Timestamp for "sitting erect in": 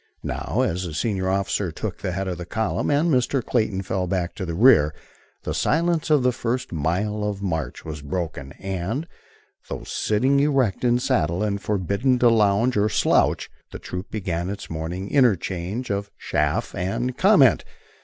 9.83-10.97